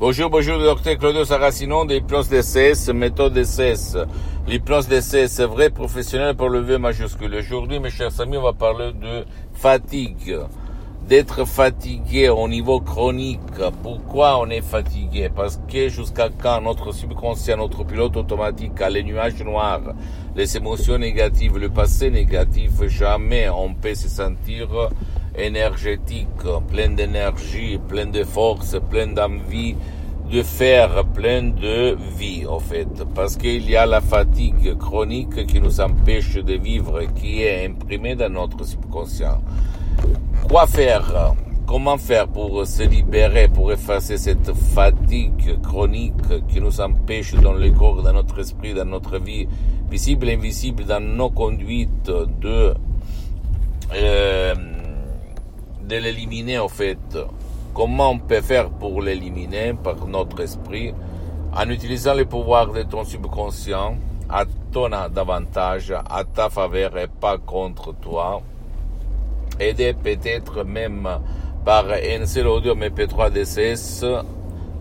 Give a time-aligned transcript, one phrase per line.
[0.00, 3.98] Bonjour, bonjour, docteur Claudio Saracino de l'hypnose DCS, méthode DCS.
[4.48, 7.34] L'hypnose DCS, vrai professionnel pour le V majuscule.
[7.34, 10.38] Aujourd'hui, mes chers amis, on va parler de fatigue.
[11.06, 13.40] D'être fatigué au niveau chronique.
[13.82, 15.28] Pourquoi on est fatigué?
[15.28, 19.92] Parce que jusqu'à quand notre subconscient, notre pilote automatique a les nuages noirs,
[20.34, 24.68] les émotions négatives, le passé négatif, jamais on peut se sentir
[25.36, 26.28] énergétique,
[26.68, 29.74] plein d'énergie, plein de force, plein d'envie
[30.30, 32.88] de faire plein de vie, en fait.
[33.14, 38.14] Parce qu'il y a la fatigue chronique qui nous empêche de vivre, qui est imprimée
[38.14, 39.42] dans notre subconscient.
[40.48, 41.34] Quoi faire?
[41.66, 47.70] Comment faire pour se libérer, pour effacer cette fatigue chronique qui nous empêche dans le
[47.70, 49.46] corps, dans notre esprit, dans notre vie,
[49.88, 52.74] visible et invisible, dans nos conduites de,
[53.94, 54.54] euh,
[55.90, 57.18] de l'éliminer en fait.
[57.74, 60.94] Comment on peut faire pour l'éliminer par notre esprit?
[61.52, 63.96] En utilisant les pouvoirs de ton subconscient
[64.28, 68.40] à ton avantage, à ta faveur et pas contre toi.
[69.58, 71.08] Aider peut-être même
[71.64, 74.04] par un seul audio MP3 DCS,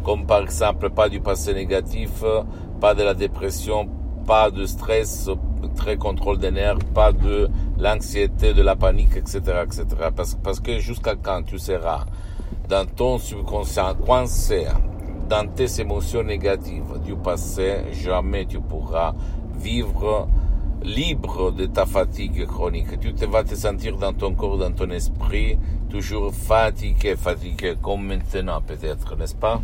[0.03, 2.23] comme par exemple pas du passé négatif,
[2.79, 3.89] pas de la dépression,
[4.27, 5.27] pas de stress,
[5.75, 7.49] très contrôle des nerfs, pas de
[7.79, 9.85] l'anxiété, de la panique, etc., etc.
[10.15, 12.05] Parce, parce que jusqu'à quand tu seras
[12.67, 14.67] dans ton subconscient coincé
[15.29, 19.13] dans tes émotions négatives du passé, jamais tu pourras
[19.59, 20.27] vivre
[20.83, 22.99] libre de ta fatigue chronique.
[22.99, 25.57] Tu te vas te sentir dans ton corps, dans ton esprit,
[25.89, 29.61] toujours fatigué, fatigué, comme maintenant peut-être, n'est-ce pas?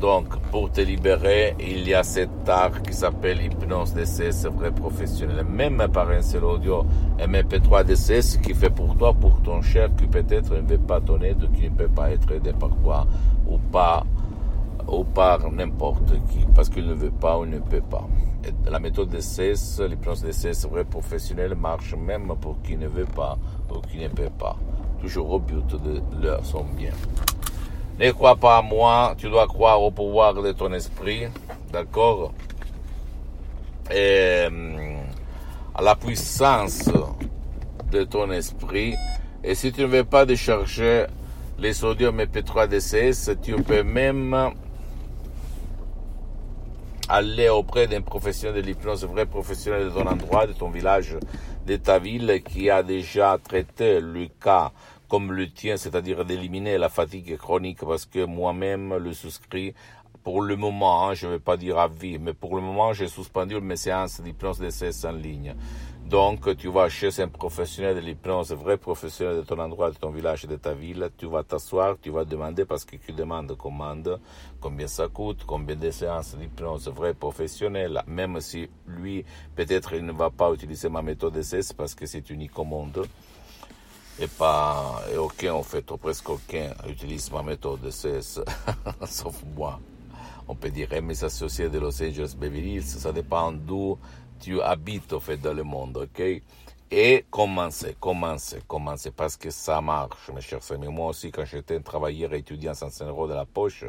[0.00, 5.44] Donc, pour te libérer, il y a cet art qui s'appelle hypnose DCS vrai professionnel.
[5.44, 6.86] Même par un seul audio
[7.18, 11.20] MP3 DCS qui fait pour toi, pour ton cher, qui peut-être ne veut pas ton
[11.20, 13.06] aide, qui ne peut pas être aidé par toi,
[13.46, 14.06] ou pas,
[14.88, 18.08] ou par n'importe qui, parce qu'il ne veut pas ou ne peut pas.
[18.70, 23.36] La méthode DCS, l'hypnose DCS vrai professionnel marche même pour qui ne veut pas
[23.70, 24.56] ou qui ne peut pas.
[24.98, 26.92] Toujours au but de leur son bien.
[28.00, 31.26] Ne crois pas à moi, tu dois croire au pouvoir de ton esprit,
[31.70, 32.32] d'accord?
[33.94, 34.46] Et
[35.74, 36.88] à la puissance
[37.92, 38.94] de ton esprit.
[39.44, 41.04] Et si tu ne veux pas décharger
[41.58, 44.54] les sodium MP3 DCS, tu peux même
[47.06, 51.18] aller auprès d'un professionnel de l'hypnose, vrai professionnel de ton endroit, de ton village,
[51.66, 54.72] de ta ville, qui a déjà traité le cas
[55.10, 59.74] comme le tien, c'est-à-dire d'éliminer la fatigue chronique, parce que moi-même le souscris
[60.22, 62.92] pour le moment, hein, je ne vais pas dire à vie, mais pour le moment,
[62.92, 65.54] j'ai suspendu mes séances d'hypnose DCS en ligne.
[66.06, 70.10] Donc, tu vas chez un professionnel de l'hypnose, vrai professionnel de ton endroit, de ton
[70.10, 74.20] village, de ta ville, tu vas t'asseoir, tu vas demander, parce que tu demandes commande,
[74.60, 79.24] combien ça coûte, combien de séances d'hypnose vrai professionnel, même si lui,
[79.56, 83.06] peut-être, il ne va pas utiliser ma méthode DCS parce que c'est unique au monde
[84.20, 88.40] et pas, et aucun, en fait, ou presque aucun utilise ma méthode DCS,
[89.06, 89.80] sauf moi.
[90.46, 93.98] On peut dire mes associés de Los Angeles Beverly ça dépend d'où
[94.40, 96.42] tu habites, en fait, dans le monde, ok?
[96.92, 100.88] Et commencez, commencez, commencez, parce que ça marche, mes chers amis.
[100.88, 103.84] Moi aussi, quand j'étais un travailleur étudiant sans 5 euros de la poche,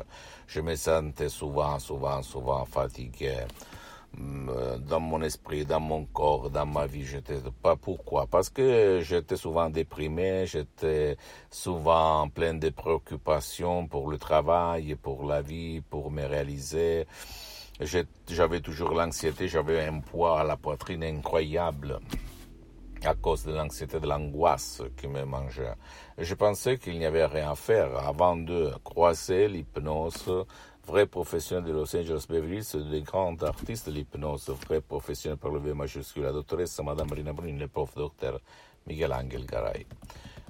[0.46, 3.38] je me sentais souvent, souvent, souvent fatigué
[4.18, 7.06] dans mon esprit, dans mon corps, dans ma vie.
[7.06, 11.18] J'étais pas pourquoi Parce que j'étais souvent déprimé, j'étais
[11.50, 17.08] souvent plein de préoccupations pour le travail, pour la vie, pour me réaliser.
[18.28, 22.00] J'avais toujours l'anxiété, j'avais un poids à la poitrine incroyable
[23.04, 25.74] à cause de l'anxiété, de l'angoisse qui me mangeait.
[26.18, 30.46] Je pensais qu'il n'y avait rien à faire avant de croiser l'hypnose
[30.92, 35.50] vrai professionnel de Los Angeles Beverly Hills, des grands artistes de l'hypnose, vrai professionnel par
[35.50, 38.42] le V majuscule, la doctoresse Madame Marina Bruni, le prof docteur
[38.86, 39.86] Miguel Angel Garay.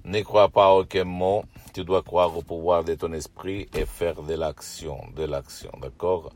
[0.03, 1.43] Ne crois pas aucun mot,
[1.75, 6.31] tu dois croire au pouvoir de ton esprit et faire de l'action, de l'action, d'accord?